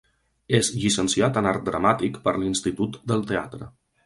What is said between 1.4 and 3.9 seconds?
en art dramàtic per l'Institut del Teatre.